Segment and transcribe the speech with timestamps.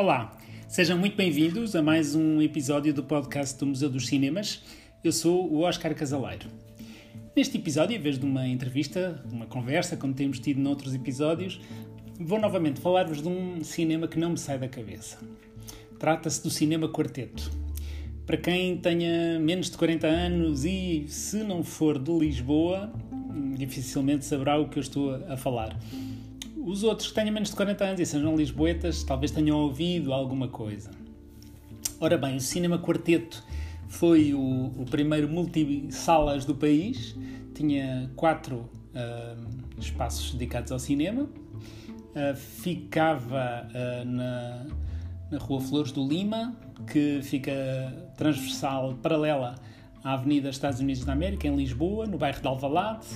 [0.00, 0.34] Olá,
[0.66, 4.62] sejam muito bem-vindos a mais um episódio do podcast do Museu dos Cinemas.
[5.04, 6.48] Eu sou o Oscar Casaleiro.
[7.36, 11.60] Neste episódio, em vez de uma entrevista, uma conversa, como temos tido noutros episódios,
[12.18, 15.18] vou novamente falar-vos de um cinema que não me sai da cabeça.
[15.98, 17.50] Trata-se do cinema quarteto.
[18.24, 22.90] Para quem tenha menos de 40 anos e, se não for de Lisboa,
[23.54, 25.78] dificilmente saberá o que eu estou a falar.
[26.62, 30.46] Os outros que tenham menos de 40 anos e sejam lisboetas, talvez tenham ouvido alguma
[30.46, 30.90] coisa.
[31.98, 33.42] Ora bem, o Cinema Quarteto
[33.88, 37.16] foi o, o primeiro multisalas do país,
[37.54, 44.66] tinha quatro uh, espaços dedicados ao cinema, uh, ficava uh, na,
[45.30, 46.54] na Rua Flores do Lima,
[46.86, 47.52] que fica
[48.16, 49.54] transversal, paralela
[50.04, 53.06] à Avenida Estados Unidos da América, em Lisboa, no bairro de Alvalade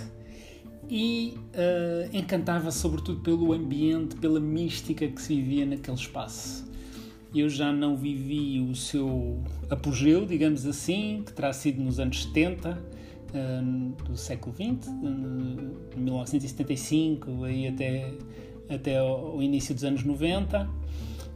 [0.88, 6.64] e uh, encantava sobretudo pelo ambiente, pela mística que se vivia naquele espaço.
[7.34, 12.70] Eu já não vivi o seu apogeu, digamos assim, que terá sido nos anos 70
[12.70, 12.76] uh,
[13.34, 13.62] eh,
[14.08, 18.12] do século XX, uh, 1975 aí até,
[18.68, 20.70] até o início dos anos 90,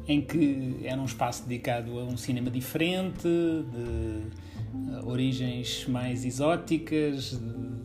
[0.07, 4.49] em que era um espaço dedicado a um cinema diferente, de
[5.05, 7.78] origens mais exóticas, de,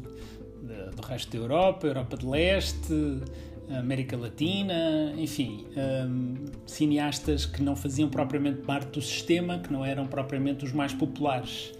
[1.03, 3.21] do resto da Europa, Europa de Leste,
[3.69, 5.65] América Latina, enfim,
[6.07, 10.93] um, cineastas que não faziam propriamente parte do sistema, que não eram propriamente os mais
[10.93, 11.73] populares.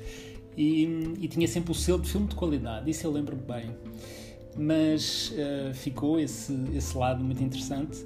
[0.55, 0.83] E,
[1.19, 3.75] e tinha sempre o selo de filme de qualidade, isso eu lembro bem.
[4.55, 8.05] Mas uh, ficou esse, esse lado muito interessante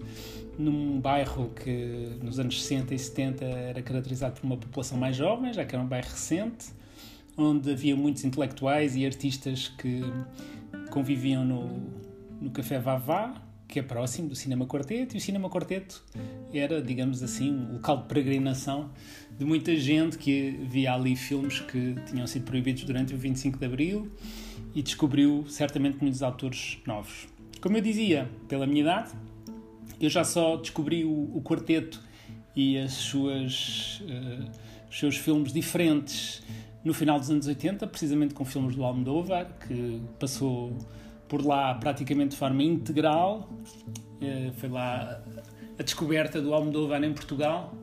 [0.58, 5.54] num bairro que nos anos 60 e 70 era caracterizado por uma população mais jovem,
[5.54, 6.68] já que era um bairro recente,
[7.38, 10.02] onde havia muitos intelectuais e artistas que
[10.98, 11.70] conviviam no,
[12.42, 16.04] no Café Vavá, que é próximo do Cinema Quarteto, e o Cinema Quarteto
[16.52, 18.90] era, digamos assim, um local de peregrinação
[19.38, 23.66] de muita gente que via ali filmes que tinham sido proibidos durante o 25 de
[23.66, 24.12] Abril
[24.74, 27.28] e descobriu certamente muitos autores novos.
[27.62, 29.12] Como eu dizia, pela minha idade,
[30.02, 32.02] eu já só descobri o, o quarteto
[32.56, 34.50] e as suas, uh,
[34.90, 36.42] os seus filmes diferentes
[36.88, 40.78] no final dos anos 80, precisamente com filmes do Almodóvar, que passou
[41.28, 43.50] por lá praticamente de forma integral.
[44.22, 45.22] Eh, foi lá
[45.78, 47.76] a descoberta do Almodóvar em Portugal.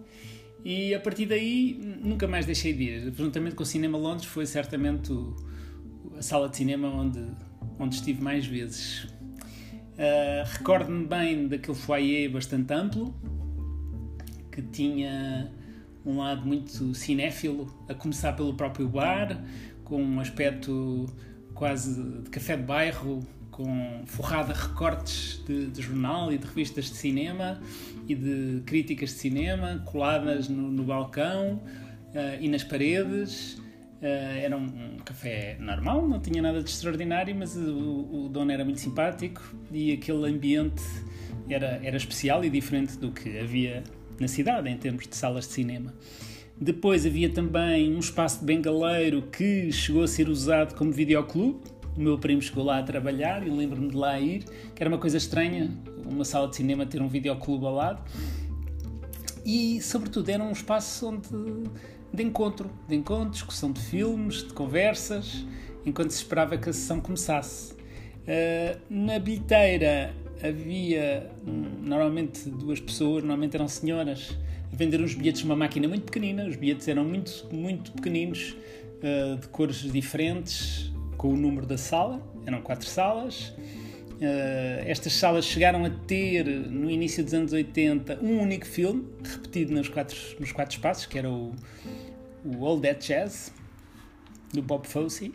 [0.65, 3.15] E a partir daí nunca mais deixei de ir.
[3.15, 5.37] Juntamente com o Cinema Londres foi certamente o,
[6.17, 7.23] a sala de cinema onde,
[7.79, 9.05] onde estive mais vezes.
[9.05, 13.15] Uh, Recordo-me bem daquele foyer bastante amplo,
[14.51, 15.53] que tinha
[16.05, 19.43] um lado muito cinéfilo, a começar pelo próprio bar,
[19.85, 21.07] com um aspecto
[21.55, 26.97] quase de café de bairro, com forrada recortes de, de, jornal e de revistas de
[26.97, 27.61] cinema
[28.09, 33.55] e de críticas de cinema coladas no, no balcão uh, e nas paredes.
[34.03, 38.51] Uh, era um, um, café normal, não tinha nada de extraordinário, mas o, o, dono
[38.51, 39.41] era muito simpático
[39.71, 40.83] e aquele ambiente
[41.49, 43.85] era, era especial e diferente do que havia
[44.19, 45.95] na cidade, em termos de salas de cinema.
[46.57, 51.61] Depois havia também um espaço de bengaleiro que chegou a ser usado como videoclube.
[51.97, 54.99] O meu primo chegou lá a trabalhar e lembro-me de lá ir, que era uma
[54.99, 55.71] coisa estranha,
[56.05, 58.03] uma sala de cinema ter um videoclube ao lado.
[59.45, 61.29] E, sobretudo, era um espaço onde,
[62.13, 65.45] de encontro, de encontro, discussão de filmes, de conversas,
[65.85, 67.75] enquanto se esperava que a sessão começasse.
[67.75, 74.37] Uh, na bilheteira havia hum, normalmente duas pessoas, normalmente eram senhoras,
[74.73, 76.47] a vender uns bilhetes numa máquina muito pequenina.
[76.47, 78.57] Os bilhetes eram muito, muito pequeninos,
[79.03, 82.21] uh, de cores diferentes, com o número da sala.
[82.47, 83.49] Eram quatro salas.
[83.49, 89.73] Uh, estas salas chegaram a ter, no início dos anos 80, um único filme, repetido
[89.73, 91.53] nos quatro, nos quatro espaços, que era o,
[92.45, 93.53] o All That Jazz,
[94.53, 95.33] do Bob Fosse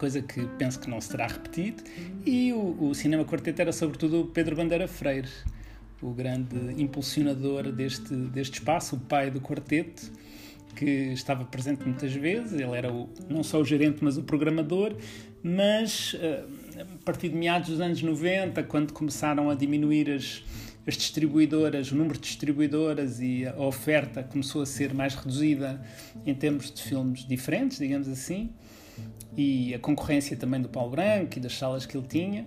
[0.00, 1.82] coisa que penso que não se terá repetido.
[2.24, 5.28] E o, o Cinema Quarteto era sobretudo o Pedro Bandeira Freire,
[6.00, 10.10] o grande impulsionador deste, deste espaço, o pai do quarteto,
[10.74, 12.58] que estava presente muitas vezes.
[12.58, 14.96] Ele era o, não só o gerente, mas o programador.
[15.42, 16.44] Mas eh,
[16.80, 20.42] a partir de meados dos anos 90, quando começaram a diminuir as,
[20.86, 25.82] as distribuidoras, o número de distribuidoras e a oferta começou a ser mais reduzida
[26.24, 28.50] em termos de filmes diferentes, digamos assim,
[29.36, 32.44] e a concorrência também do Paulo Branco e das salas que ele tinha,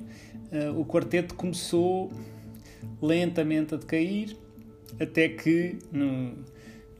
[0.51, 2.11] uh, o quarteto começou
[3.01, 4.35] lentamente a decair,
[4.99, 6.33] até que no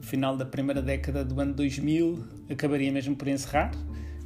[0.02, 3.72] final da primeira década do ano 2000 acabaria mesmo por encerrar,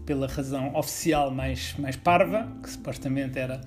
[0.06, 3.62] pela razão oficial mais, mais parva, que supostamente era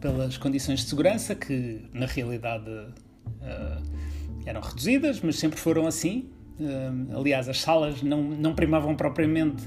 [0.00, 3.82] pelas condições de segurança, que na realidade uh,
[4.44, 6.30] eram reduzidas, mas sempre foram assim.
[6.60, 9.66] Uh, aliás, as salas não, não primavam propriamente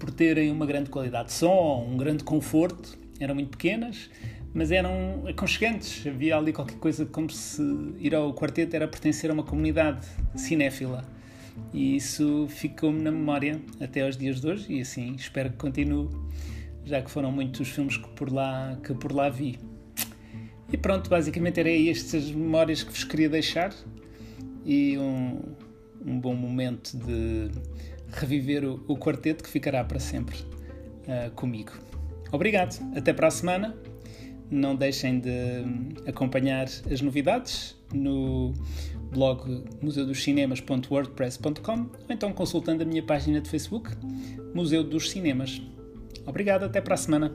[0.00, 4.10] por terem uma grande qualidade de som, um grande conforto, eram muito pequenas,
[4.52, 6.04] mas eram aconchegantes.
[6.06, 7.62] Havia ali qualquer coisa como se
[7.98, 11.04] ir ao quarteto era pertencer a uma comunidade cinéfila.
[11.72, 16.08] E isso ficou-me na memória até aos dias de hoje e assim espero que continue,
[16.84, 19.58] já que foram muitos os filmes que por lá, que por lá vi.
[20.72, 23.74] E pronto, basicamente eram estas memórias que vos queria deixar
[24.64, 25.42] e um,
[26.06, 27.50] um bom momento de
[28.12, 31.72] reviver o, o quarteto que ficará para sempre uh, comigo.
[32.32, 33.76] Obrigado, até para a semana.
[34.50, 35.30] Não deixem de
[36.06, 38.52] acompanhar as novidades no
[39.10, 43.90] blog museudoscinemas.wordpress.com ou então consultando a minha página de Facebook,
[44.54, 45.62] Museu dos Cinemas.
[46.26, 47.32] Obrigado, até para a semana.